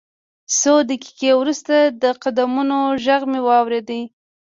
[0.59, 3.89] څو دقیقې وروسته د قدمونو غږ مې واورېد